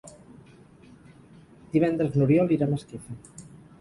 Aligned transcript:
Divendres 1.75 2.17
n'Oriol 2.17 2.55
irà 2.57 2.69
a 2.69 2.73
Masquefa. 2.73 3.19